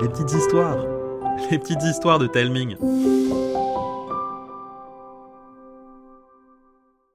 [0.00, 0.76] les petites histoires,
[1.50, 2.76] les petites histoires de Telming.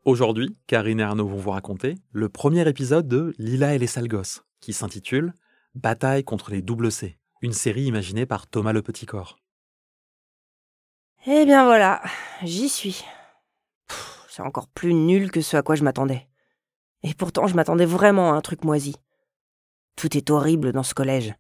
[0.04, 4.10] Aujourd'hui, Karine et Arnaud vont vous raconter le premier épisode de Lila et les sales
[4.10, 5.34] gosses, qui s'intitule
[5.76, 9.38] Bataille contre les double C, une série imaginée par Thomas le Petit Corps.
[11.26, 12.02] Eh bien voilà,
[12.44, 13.06] j'y suis.
[14.30, 16.28] C'est encore plus nul que ce à quoi je m'attendais.
[17.04, 18.96] Et pourtant, je m'attendais vraiment à un truc moisi.
[19.96, 21.34] Tout est horrible dans ce collège.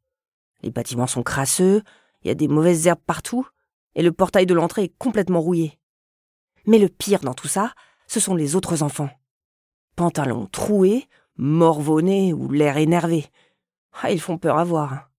[0.62, 1.84] Les bâtiments sont crasseux,
[2.24, 3.48] il y a des mauvaises herbes partout,
[3.96, 5.80] et le portail de l'entrée est complètement rouillé.
[6.66, 7.74] Mais le pire dans tout ça,
[8.08, 9.10] ce sont les autres enfants.
[9.96, 13.26] Pantalons troués, morvonnés ou l'air énervé.
[14.02, 15.10] Ah, ils font peur à voir.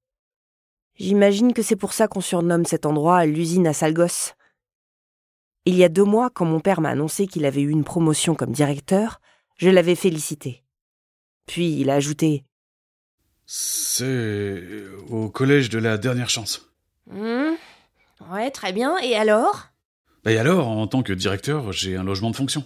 [0.94, 4.34] J'imagine que c'est pour ça qu'on surnomme cet endroit l'usine à sale gosse.
[5.64, 8.34] Il y a deux mois, quand mon père m'a annoncé qu'il avait eu une promotion
[8.34, 9.20] comme directeur,
[9.56, 10.64] je l'avais félicité.
[11.46, 12.44] Puis il a ajouté
[13.50, 14.62] C'est
[15.08, 16.70] au collège de la dernière chance.
[17.10, 17.56] Hum,
[18.30, 19.68] Ouais, très bien, et alors?
[20.22, 22.62] Bah et alors, en tant que directeur, j'ai un logement de fonction.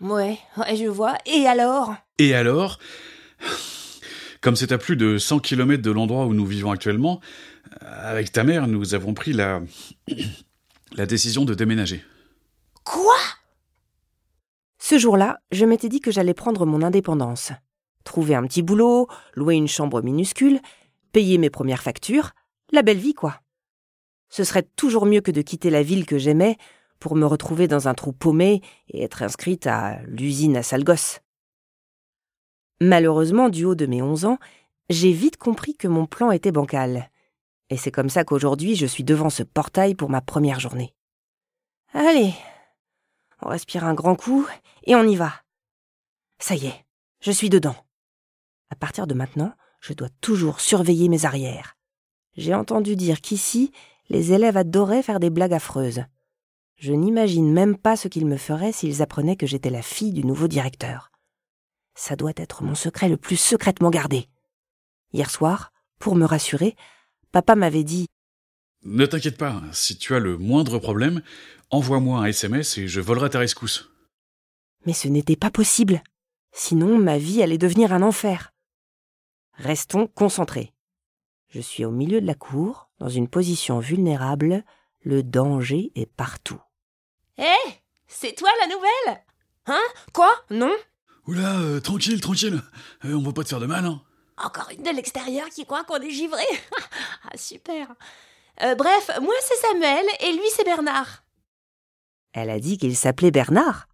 [0.00, 1.96] Ouais, ouais, je vois, et alors?
[2.18, 2.78] Et alors,
[4.42, 7.20] comme c'est à plus de 100 km de l'endroit où nous vivons actuellement,
[7.80, 9.60] avec ta mère, nous avons pris la
[10.94, 12.04] la décision de déménager.
[12.84, 13.16] Quoi?
[14.78, 17.50] Ce jour-là, je m'étais dit que j'allais prendre mon indépendance.
[18.04, 20.60] Trouver un petit boulot, louer une chambre minuscule,
[21.12, 22.32] payer mes premières factures,
[22.72, 23.40] la belle vie, quoi.
[24.28, 26.56] Ce serait toujours mieux que de quitter la ville que j'aimais
[26.98, 31.20] pour me retrouver dans un trou paumé et être inscrite à l'usine à sale gosse.
[32.80, 34.38] Malheureusement, du haut de mes 11 ans,
[34.88, 37.10] j'ai vite compris que mon plan était bancal.
[37.70, 40.94] Et c'est comme ça qu'aujourd'hui je suis devant ce portail pour ma première journée.
[41.92, 42.34] Allez,
[43.40, 44.46] on respire un grand coup
[44.84, 45.32] et on y va.
[46.38, 46.84] Ça y est,
[47.20, 47.76] je suis dedans.
[48.72, 51.76] À partir de maintenant, je dois toujours surveiller mes arrières.
[52.38, 53.70] J'ai entendu dire qu'ici,
[54.08, 56.04] les élèves adoraient faire des blagues affreuses.
[56.76, 60.24] Je n'imagine même pas ce qu'ils me feraient s'ils apprenaient que j'étais la fille du
[60.24, 61.12] nouveau directeur.
[61.94, 64.26] Ça doit être mon secret le plus secrètement gardé.
[65.12, 66.74] Hier soir, pour me rassurer,
[67.30, 68.06] papa m'avait dit
[68.84, 71.20] Ne t'inquiète pas, si tu as le moindre problème,
[71.68, 73.90] envoie-moi un SMS et je volerai ta rescousse.
[74.86, 76.02] Mais ce n'était pas possible.
[76.52, 78.51] Sinon, ma vie allait devenir un enfer.
[79.62, 80.74] Restons concentrés.
[81.46, 84.64] Je suis au milieu de la cour, dans une position vulnérable.
[85.02, 86.60] Le danger est partout.
[87.38, 87.54] Hé
[88.08, 89.22] C'est toi la nouvelle?
[89.66, 89.82] Hein?
[90.12, 90.32] Quoi?
[90.50, 90.74] Non?
[91.28, 92.60] Oula, euh, tranquille, tranquille.
[93.04, 94.02] Euh, on va pas te faire de mal, hein.
[94.36, 96.42] Encore une de l'extérieur qui croit qu'on est givré.
[97.30, 97.86] ah, super.
[98.62, 101.22] Euh, bref, moi c'est Samuel et lui c'est Bernard.
[102.32, 103.86] Elle a dit qu'il s'appelait Bernard.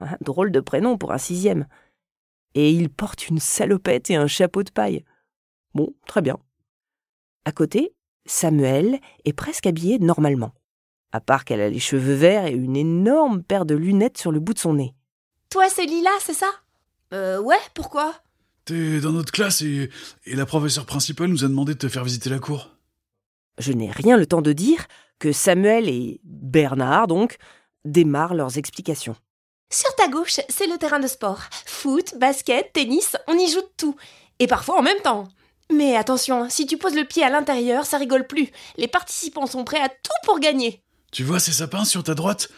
[0.00, 1.66] Un drôle de prénom pour un sixième.
[2.58, 5.04] Et il porte une salopette et un chapeau de paille.
[5.74, 6.38] Bon, très bien.
[7.44, 7.94] À côté,
[8.24, 10.54] Samuel est presque habillé normalement.
[11.12, 14.40] À part qu'elle a les cheveux verts et une énorme paire de lunettes sur le
[14.40, 14.94] bout de son nez.
[15.50, 16.50] Toi, c'est Lila, c'est ça?
[17.12, 18.14] Euh, ouais, pourquoi?
[18.64, 19.90] T'es dans notre classe et,
[20.24, 22.70] et la professeure principale nous a demandé de te faire visiter la cour.
[23.58, 24.86] Je n'ai rien le temps de dire
[25.18, 27.36] que Samuel et Bernard, donc,
[27.84, 29.14] démarrent leurs explications.
[29.70, 31.40] Sur ta gauche, c'est le terrain de sport.
[31.64, 33.96] Foot, basket, tennis, on y joue de tout.
[34.38, 35.28] Et parfois en même temps.
[35.72, 38.48] Mais attention, si tu poses le pied à l'intérieur, ça rigole plus.
[38.76, 40.82] Les participants sont prêts à tout pour gagner.
[41.10, 42.48] Tu vois ces sapins sur ta droite?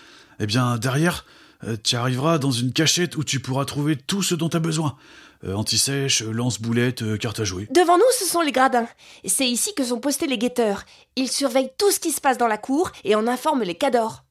[0.41, 1.25] Eh bien, derrière,
[1.65, 4.61] euh, tu arriveras dans une cachette où tu pourras trouver tout ce dont tu as
[4.61, 4.97] besoin.
[5.45, 7.69] Euh, anti-sèche, lance-boulette, euh, carte à jouer.
[7.71, 8.89] Devant nous, ce sont les gradins.
[9.25, 10.85] C'est ici que sont postés les guetteurs.
[11.17, 14.25] Ils surveillent tout ce qui se passe dans la cour et en informent les cadors.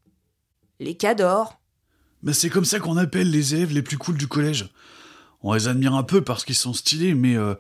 [0.80, 1.58] Les cadors
[2.24, 4.70] Mais c'est comme ça qu'on appelle les élèves les plus cools du collège.
[5.42, 7.54] On les admire un peu parce qu'ils sont stylés, mais euh,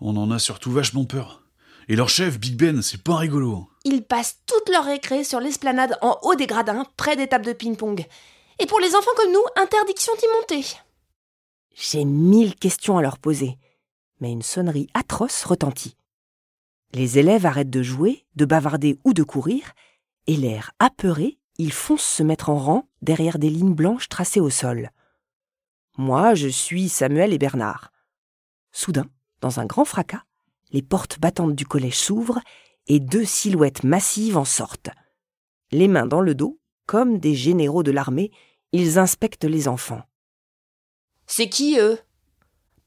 [0.00, 1.42] on en a surtout vachement peur.
[1.88, 3.54] Et leur chef, Big Ben, c'est pas rigolo.
[3.56, 3.68] hein.
[3.84, 7.52] Ils passent toute leur récré sur l'esplanade en haut des gradins, près des tables de
[7.52, 8.06] ping-pong.
[8.58, 10.66] Et pour les enfants comme nous, interdiction d'y monter.
[11.74, 13.56] J'ai mille questions à leur poser,
[14.20, 15.96] mais une sonnerie atroce retentit.
[16.92, 19.72] Les élèves arrêtent de jouer, de bavarder ou de courir,
[20.26, 24.50] et l'air apeuré, ils foncent se mettre en rang derrière des lignes blanches tracées au
[24.50, 24.90] sol.
[25.98, 27.92] Moi, je suis Samuel et Bernard.
[28.72, 29.06] Soudain,
[29.40, 30.24] dans un grand fracas,
[30.70, 32.40] les portes battantes du collège s'ouvrent
[32.86, 34.90] et deux silhouettes massives en sortent.
[35.70, 38.30] Les mains dans le dos, comme des généraux de l'armée,
[38.72, 40.02] ils inspectent les enfants.
[41.26, 41.98] C'est qui, eux?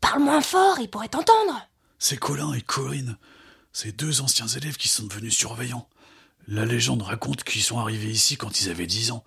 [0.01, 1.69] Parle moins fort, ils pourraient t'entendre.
[2.00, 3.18] C'est Colin et Corinne.
[3.71, 5.88] Ces deux anciens élèves qui sont devenus surveillants.
[6.47, 9.24] La légende raconte qu'ils sont arrivés ici quand ils avaient 10 ans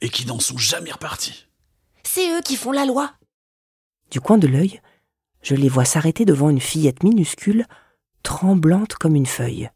[0.00, 1.46] et qu'ils n'en sont jamais repartis.
[2.04, 3.12] C'est eux qui font la loi.
[4.10, 4.80] Du coin de l'œil,
[5.42, 7.66] je les vois s'arrêter devant une fillette minuscule,
[8.22, 9.70] tremblante comme une feuille.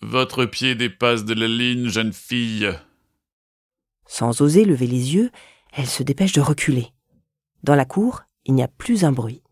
[0.00, 2.70] Votre pied dépasse de la ligne, jeune fille.
[4.06, 5.30] Sans oser lever les yeux,
[5.72, 6.92] elle se dépêche de reculer.
[7.62, 9.42] Dans la cour, il n'y a plus un bruit.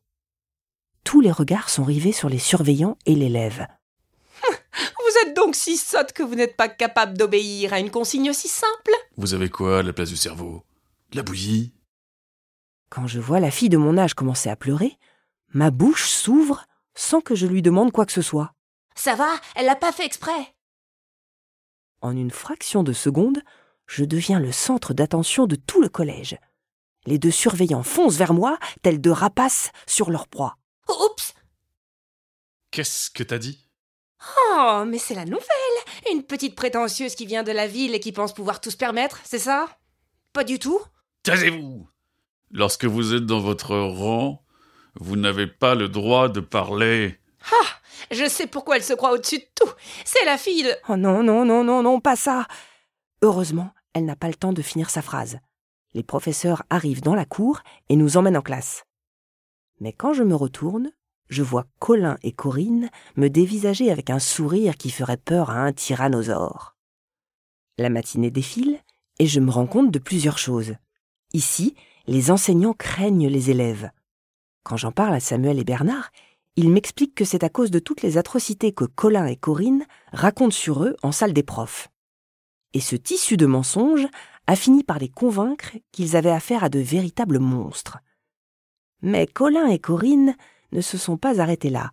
[1.04, 3.66] Tous les regards sont rivés sur les surveillants et l'élève.
[5.14, 8.49] Vous êtes donc si sotte que vous n'êtes pas capable d'obéir à une consigne aussi
[8.49, 10.64] simple Vous avez quoi à la place du cerveau?
[11.12, 11.72] De la bouillie?
[12.90, 14.99] Quand je vois la fille de mon âge commencer à pleurer,
[15.52, 16.66] ma bouche s'ouvre
[16.96, 18.55] sans que je lui demande quoi que ce soit.
[18.96, 20.56] Ça va, elle l'a pas fait exprès.
[22.00, 23.40] En une fraction de seconde,
[23.87, 26.38] je deviens le centre d'attention de tout le collège.
[27.06, 30.56] Les deux surveillants foncent vers moi, tels deux rapaces sur leur proie.
[30.88, 31.34] Oups
[32.72, 33.63] Qu'est-ce que t'as dit?
[34.38, 35.44] Oh, mais c'est la nouvelle
[36.12, 39.20] Une petite prétentieuse qui vient de la ville et qui pense pouvoir tout se permettre,
[39.24, 39.66] c'est ça?
[40.32, 40.80] Pas du tout?
[41.22, 41.88] Taisez-vous
[42.50, 44.44] Lorsque vous êtes dans votre rang,
[44.94, 47.18] vous n'avez pas le droit de parler.
[47.50, 47.66] Ah
[48.10, 49.70] Je sais pourquoi elle se croit au-dessus de tout
[50.04, 50.72] C'est la fille de...
[50.88, 52.46] Oh non, non, non, non, non, pas ça
[53.22, 55.38] Heureusement, elle n'a pas le temps de finir sa phrase.
[55.94, 58.84] Les professeurs arrivent dans la cour et nous emmènent en classe.
[59.80, 60.90] Mais quand je me retourne,
[61.28, 65.72] je vois Colin et Corinne me dévisager avec un sourire qui ferait peur à un
[65.72, 66.76] tyrannosaure.
[67.78, 68.78] La matinée défile
[69.18, 70.74] et je me rends compte de plusieurs choses.
[71.32, 71.74] Ici,
[72.06, 73.90] les enseignants craignent les élèves.
[74.62, 76.10] Quand j'en parle à Samuel et Bernard,
[76.56, 80.54] ils m'expliquent que c'est à cause de toutes les atrocités que Colin et Corinne racontent
[80.54, 81.88] sur eux en salle des profs.
[82.74, 84.06] Et ce tissu de mensonges
[84.46, 87.98] a fini par les convaincre qu'ils avaient affaire à de véritables monstres.
[89.02, 90.36] Mais Colin et Corinne
[90.74, 91.92] ne se sont pas arrêtés là.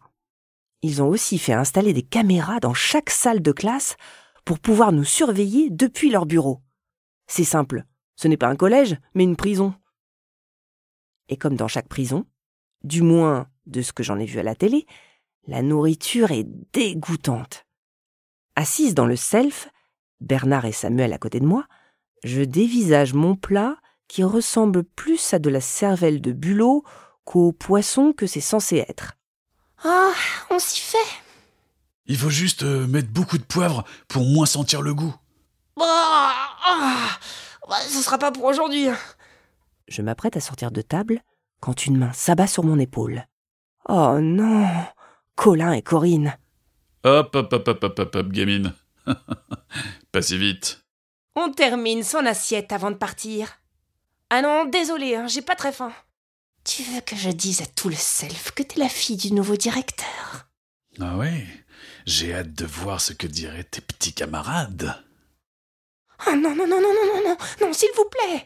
[0.82, 3.96] Ils ont aussi fait installer des caméras dans chaque salle de classe
[4.44, 6.62] pour pouvoir nous surveiller depuis leur bureau.
[7.28, 7.86] C'est simple,
[8.16, 9.74] ce n'est pas un collège, mais une prison.
[11.30, 12.26] Et comme dans chaque prison,
[12.84, 14.88] du moins de ce que j'en ai vu à la télé,
[15.48, 17.66] la nourriture est dégoûtante.
[18.56, 19.70] Assise dans le self,
[20.20, 21.68] Bernard et Samuel à côté de moi,
[22.24, 26.84] je dévisage mon plat qui ressemble plus à de la cervelle de bulot
[27.26, 29.14] qu'au poisson que c'est censé être.
[29.84, 30.12] Ah,
[30.50, 30.98] on s'y fait
[32.06, 35.16] Il faut juste euh, mettre beaucoup de poivre pour moins sentir le goût.
[35.80, 36.34] Ah,
[36.66, 37.08] ah,
[37.68, 38.88] bah, Ce sera pas pour aujourd'hui.
[39.88, 41.22] Je m'apprête à sortir de table
[41.60, 43.28] quand une main s'abat sur mon épaule.
[43.90, 44.68] Oh non
[45.36, 46.38] Colin et Corinne
[47.04, 48.74] Hop, hop, hop, hop, hop, hop, hop, gamine.
[50.12, 50.84] Pas si vite.
[51.36, 53.48] On termine son assiette avant de partir.
[54.30, 55.92] Ah non, désolé, hein, j'ai pas très faim.
[56.64, 59.56] Tu veux que je dise à tout le self que t'es la fille du nouveau
[59.56, 60.48] directeur?
[61.00, 61.48] Ah ouais?
[62.06, 65.04] J'ai hâte de voir ce que diraient tes petits camarades.
[66.28, 68.46] Oh non, non, non, non, non, non, non, non, s'il vous plaît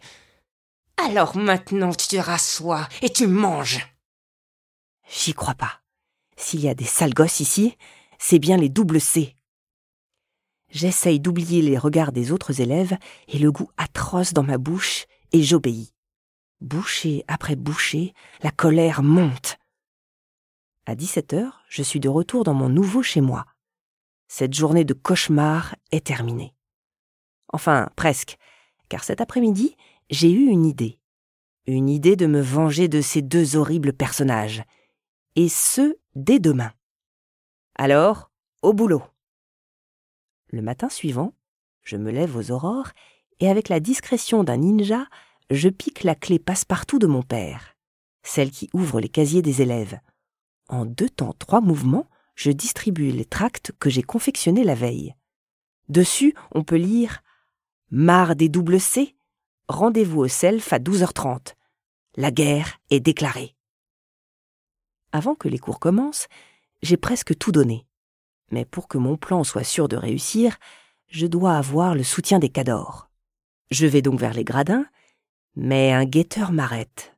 [0.97, 3.85] Alors maintenant tu te rassois et tu manges
[5.09, 5.81] J'y crois pas.
[6.37, 7.77] S'il y a des sales gosses ici,
[8.17, 9.35] c'est bien les doubles C.
[10.69, 12.97] J'essaye d'oublier les regards des autres élèves
[13.27, 15.94] et le goût atroce dans ma bouche, et j'obéis.
[16.65, 19.59] Bouchée après bouchée, la colère monte.
[20.87, 23.45] À 17 heures, je suis de retour dans mon nouveau chez moi.
[24.27, 26.55] Cette journée de cauchemar est terminée.
[27.53, 28.39] Enfin, presque,
[28.89, 29.77] car cet après-midi,
[30.09, 30.97] j'ai eu une idée.
[31.67, 34.63] Une idée de me venger de ces deux horribles personnages.
[35.35, 36.73] Et ce, dès demain.
[37.75, 38.31] Alors,
[38.63, 39.03] au boulot.
[40.47, 41.35] Le matin suivant,
[41.83, 42.89] je me lève aux aurores
[43.39, 45.05] et avec la discrétion d'un ninja,
[45.49, 47.75] je pique la clé passe-partout de mon père,
[48.23, 49.99] celle qui ouvre les casiers des élèves.
[50.69, 55.15] En deux temps, trois mouvements, je distribue les tracts que j'ai confectionnés la veille.
[55.89, 57.21] Dessus, on peut lire
[57.91, 59.15] Marre des doubles C
[59.67, 61.55] Rendez-vous au self à 12h30.
[62.17, 63.55] La guerre est déclarée.
[65.11, 66.27] Avant que les cours commencent,
[66.83, 67.87] j'ai presque tout donné.
[68.51, 70.57] Mais pour que mon plan soit sûr de réussir,
[71.07, 73.09] je dois avoir le soutien des cadors.
[73.71, 74.85] Je vais donc vers les gradins,
[75.55, 77.15] mais un guetteur m'arrête.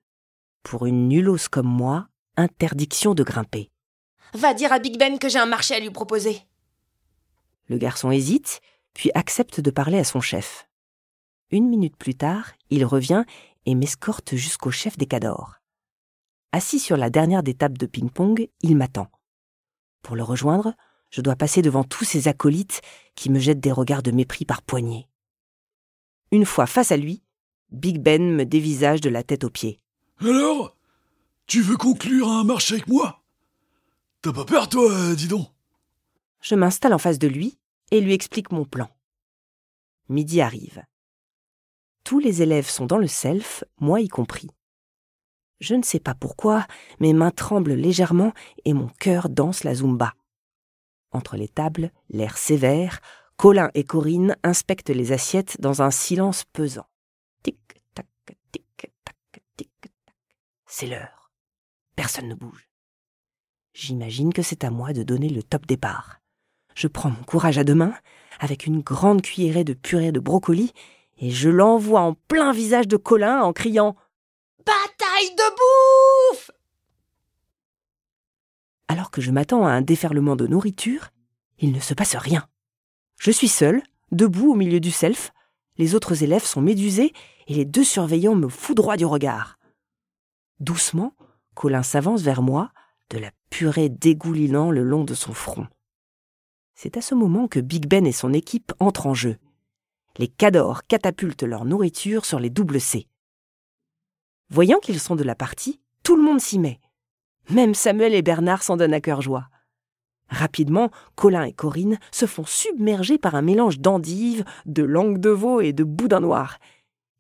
[0.64, 3.72] Pour une nulos comme moi, interdiction de grimper.
[4.34, 6.42] Va dire à Big Ben que j'ai un marché à lui proposer.
[7.68, 8.62] Le garçon hésite,
[8.94, 10.68] puis accepte de parler à son chef.
[11.52, 13.24] Une minute plus tard, il revient
[13.66, 15.56] et m'escorte jusqu'au chef des cadors.
[16.52, 19.08] Assis sur la dernière des tables de ping-pong, il m'attend.
[20.02, 20.74] Pour le rejoindre,
[21.10, 22.82] je dois passer devant tous ces acolytes
[23.16, 25.08] qui me jettent des regards de mépris par poignée.
[26.32, 27.24] Une fois face à lui,
[27.72, 29.80] Big Ben me dévisage de la tête aux pieds.
[30.20, 30.76] Alors
[31.46, 33.24] Tu veux conclure un marché avec moi?
[34.22, 35.48] T'as pas peur, toi, euh, dis donc?
[36.42, 37.58] Je m'installe en face de lui
[37.92, 38.90] et lui explique mon plan.
[40.10, 40.84] Midi arrive.
[42.04, 44.50] Tous les élèves sont dans le self, moi y compris.
[45.60, 46.66] Je ne sais pas pourquoi,
[47.00, 48.32] mes mains tremblent légèrement
[48.64, 50.14] et mon cœur danse la zumba.
[51.12, 53.02] Entre les tables, l'air sévère,
[53.36, 56.86] Colin et Corinne inspectent les assiettes dans un silence pesant.
[60.80, 61.32] C'est l'heure.
[61.96, 62.70] Personne ne bouge.
[63.74, 66.20] J'imagine que c'est à moi de donner le top départ.
[66.76, 67.96] Je prends mon courage à deux mains,
[68.40, 70.74] avec une grande cuillerée de purée de brocoli,
[71.18, 73.96] et je l'envoie en plein visage de Colin en criant
[74.68, 76.52] Bataille de bouffe
[78.88, 81.10] Alors que je m'attends à un déferlement de nourriture,
[81.58, 82.48] il ne se passe rien.
[83.20, 83.82] Je suis seul,
[84.12, 85.34] debout au milieu du self,
[85.78, 87.14] les autres élèves sont médusés
[87.48, 89.57] et les deux surveillants me foudroient du regard.
[90.60, 91.14] Doucement,
[91.54, 92.72] Colin s'avance vers moi,
[93.12, 95.68] de la purée dégoulinant le long de son front.
[96.74, 99.38] C'est à ce moment que Big Ben et son équipe entrent en jeu.
[100.18, 103.08] Les cadors catapultent leur nourriture sur les doubles C.
[104.50, 106.80] Voyant qu'ils sont de la partie, tout le monde s'y met.
[107.50, 109.50] Même Samuel et Bernard s'en donnent à cœur joie.
[110.30, 115.62] Rapidement, Colin et Corinne se font submerger par un mélange d'endives, de langue de veau
[115.62, 116.58] et de boudin noir.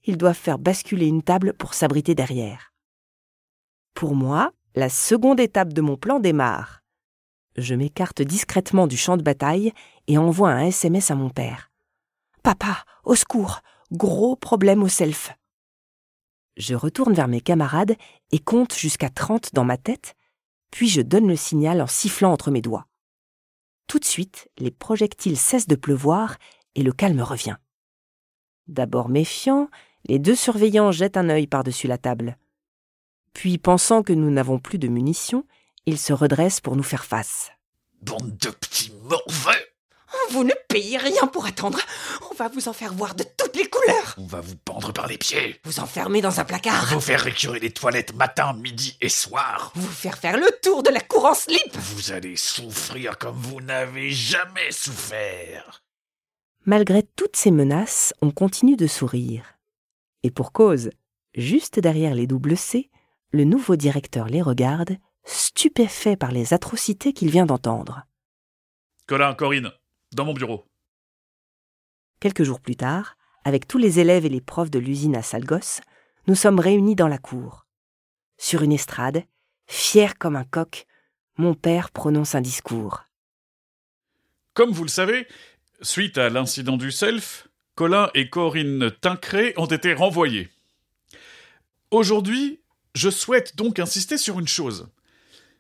[0.06, 2.74] Ils doivent faire basculer une table pour s'abriter derrière.
[3.98, 6.84] Pour moi, la seconde étape de mon plan démarre.
[7.56, 9.74] Je m'écarte discrètement du champ de bataille
[10.06, 11.72] et envoie un SMS à mon père.
[12.44, 13.62] Papa, au secours,
[13.92, 15.34] gros problème au self.
[16.58, 17.96] Je retourne vers mes camarades
[18.32, 20.13] et compte jusqu'à trente dans ma tête,
[20.70, 22.86] puis je donne le signal en sifflant entre mes doigts.
[23.88, 26.38] Tout de suite, les projectiles cessent de pleuvoir
[26.75, 27.58] et le calme revient.
[28.68, 29.70] D'abord méfiants,
[30.06, 32.38] les deux surveillants jettent un œil par-dessus la table.
[33.38, 35.46] Puis, pensant que nous n'avons plus de munitions,
[35.86, 37.51] ils se redressent pour nous faire face.
[38.01, 39.63] Bande de petits morveux
[40.32, 41.77] Vous ne payez rien pour attendre.
[42.32, 44.15] On va vous en faire voir de toutes les couleurs.
[44.17, 46.88] On va vous pendre par les pieds Vous enfermer dans un placard.
[46.91, 50.89] Vous faire récurer les toilettes matin, midi et soir Vous faire faire le tour de
[50.89, 51.77] la cour en slip.
[51.77, 55.84] Vous allez souffrir comme vous n'avez jamais souffert
[56.65, 59.60] Malgré toutes ces menaces, on continue de sourire.
[60.24, 60.89] Et pour cause,
[61.36, 62.89] juste derrière les doubles C,
[63.32, 68.06] le nouveau directeur les regarde, stupéfait par les atrocités qu'il vient d'entendre.
[69.06, 69.72] Colin, Corinne,
[70.14, 70.66] dans mon bureau.
[72.20, 75.82] Quelques jours plus tard, avec tous les élèves et les profs de l'usine à Salgos,
[76.28, 77.66] nous sommes réunis dans la cour.
[78.38, 79.24] Sur une estrade,
[79.68, 80.86] fier comme un coq,
[81.38, 83.04] mon père prononce un discours.
[84.54, 85.28] Comme vous le savez,
[85.82, 90.50] suite à l'incident du self, Colin et Corinne Tincré ont été renvoyés.
[91.92, 92.60] Aujourd'hui,
[92.98, 94.88] je souhaite donc insister sur une chose.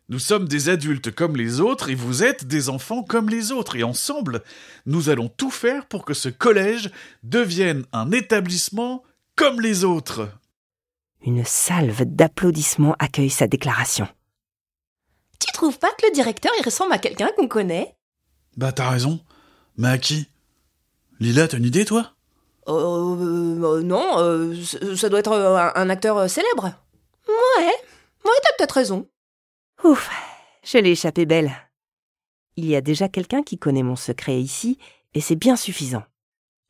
[0.09, 3.75] Nous sommes des adultes comme les autres et vous êtes des enfants comme les autres
[3.75, 4.41] et ensemble,
[4.85, 6.89] nous allons tout faire pour que ce collège
[7.23, 9.03] devienne un établissement
[9.35, 10.29] comme les autres.
[11.25, 14.07] Une salve d'applaudissements accueille sa déclaration.
[15.39, 17.95] Tu trouves pas que le directeur il ressemble à quelqu'un qu'on connaît?
[18.55, 19.19] Bah t'as raison.
[19.77, 20.27] Mais à qui?
[21.19, 22.13] Lila, t'as une idée toi?
[22.67, 24.55] Euh, euh, non, euh,
[24.95, 26.73] ça doit être un, un acteur célèbre.
[27.27, 29.09] Ouais, ouais, t'as peut-être raison.
[29.83, 30.09] Ouf,
[30.63, 31.51] je l'ai échappé belle.
[32.55, 34.79] Il y a déjà quelqu'un qui connaît mon secret ici,
[35.13, 36.03] et c'est bien suffisant.